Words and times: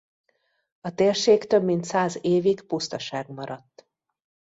A 0.81 0.93
térség 0.93 1.45
több 1.47 1.63
mint 1.63 1.83
száz 1.83 2.17
évig 2.21 2.61
pusztaság 2.61 3.29
maradt. 3.29 3.87